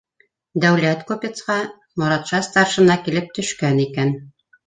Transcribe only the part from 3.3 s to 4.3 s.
төшкән икән.